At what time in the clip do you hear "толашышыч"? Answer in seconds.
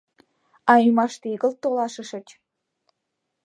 1.61-2.27